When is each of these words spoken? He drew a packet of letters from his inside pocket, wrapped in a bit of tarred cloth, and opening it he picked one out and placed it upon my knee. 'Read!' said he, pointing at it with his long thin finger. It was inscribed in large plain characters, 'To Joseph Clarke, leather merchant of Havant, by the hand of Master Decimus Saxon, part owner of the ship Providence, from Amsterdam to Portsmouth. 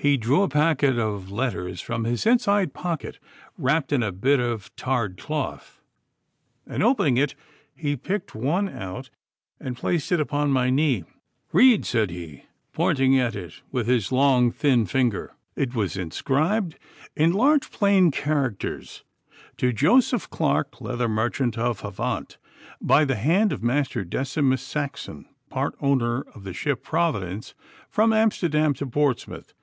He 0.00 0.16
drew 0.16 0.42
a 0.42 0.48
packet 0.48 0.96
of 0.96 1.32
letters 1.32 1.80
from 1.80 2.04
his 2.04 2.24
inside 2.24 2.72
pocket, 2.72 3.18
wrapped 3.56 3.90
in 3.92 4.00
a 4.00 4.12
bit 4.12 4.38
of 4.38 4.70
tarred 4.76 5.18
cloth, 5.18 5.80
and 6.68 6.84
opening 6.84 7.16
it 7.16 7.34
he 7.74 7.96
picked 7.96 8.32
one 8.32 8.68
out 8.68 9.10
and 9.58 9.76
placed 9.76 10.12
it 10.12 10.20
upon 10.20 10.52
my 10.52 10.70
knee. 10.70 11.02
'Read!' 11.50 11.84
said 11.84 12.10
he, 12.10 12.44
pointing 12.72 13.18
at 13.18 13.34
it 13.34 13.54
with 13.72 13.88
his 13.88 14.12
long 14.12 14.52
thin 14.52 14.86
finger. 14.86 15.34
It 15.56 15.74
was 15.74 15.96
inscribed 15.96 16.78
in 17.16 17.32
large 17.32 17.68
plain 17.72 18.12
characters, 18.12 19.02
'To 19.56 19.72
Joseph 19.72 20.30
Clarke, 20.30 20.80
leather 20.80 21.08
merchant 21.08 21.58
of 21.58 21.80
Havant, 21.80 22.38
by 22.80 23.04
the 23.04 23.16
hand 23.16 23.52
of 23.52 23.64
Master 23.64 24.04
Decimus 24.04 24.62
Saxon, 24.62 25.26
part 25.50 25.74
owner 25.80 26.20
of 26.36 26.44
the 26.44 26.54
ship 26.54 26.84
Providence, 26.84 27.54
from 27.90 28.12
Amsterdam 28.12 28.72
to 28.74 28.86
Portsmouth. 28.86 29.54